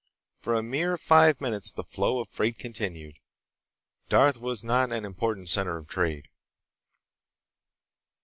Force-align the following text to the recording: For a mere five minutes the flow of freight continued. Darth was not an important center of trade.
For 0.39 0.55
a 0.55 0.63
mere 0.63 0.97
five 0.97 1.39
minutes 1.39 1.71
the 1.71 1.83
flow 1.83 2.17
of 2.17 2.29
freight 2.29 2.57
continued. 2.57 3.19
Darth 4.09 4.37
was 4.37 4.63
not 4.63 4.91
an 4.91 5.05
important 5.05 5.47
center 5.47 5.77
of 5.77 5.87
trade. 5.87 6.27